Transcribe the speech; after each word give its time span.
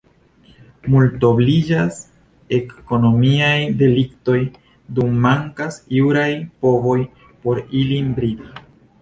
Multobliĝas 0.93 1.99
ekonomiaj 2.57 3.51
deliktoj, 3.83 4.39
dum 4.97 5.21
mankas 5.27 5.79
juraj 5.99 6.25
povoj 6.67 6.99
por 7.45 7.63
ilin 7.85 8.11
bridi. 8.19 8.51